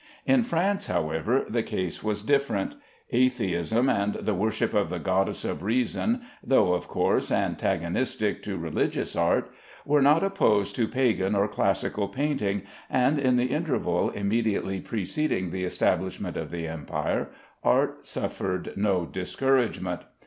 In 0.25 0.41
France, 0.41 0.87
however, 0.87 1.45
the 1.47 1.61
case 1.61 2.03
was 2.03 2.23
different. 2.23 2.75
Atheism 3.11 3.87
and 3.87 4.15
the 4.15 4.33
worship 4.33 4.73
of 4.73 4.89
the 4.89 4.97
goddess 4.97 5.45
of 5.45 5.61
Reason, 5.61 6.21
though, 6.43 6.73
of 6.73 6.87
course, 6.87 7.31
antagonistic 7.31 8.41
to 8.41 8.57
religious 8.57 9.15
art, 9.15 9.53
were 9.85 10.01
not 10.01 10.23
opposed 10.23 10.75
to 10.77 10.87
pagan 10.87 11.35
or 11.35 11.47
classic 11.47 11.93
painting, 12.13 12.63
and 12.89 13.19
in 13.19 13.35
the 13.37 13.51
interval 13.51 14.09
immediately 14.09 14.81
preceding 14.81 15.51
the 15.51 15.65
establishment 15.65 16.35
of 16.35 16.49
the 16.49 16.67
Empire, 16.67 17.29
art 17.63 18.07
suffered 18.07 18.73
no 18.75 19.05
discouragement. 19.05 20.01